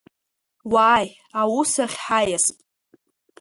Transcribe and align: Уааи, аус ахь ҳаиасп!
Уааи, 0.71 1.07
аус 1.39 1.73
ахь 1.83 1.97
ҳаиасп! 2.03 2.57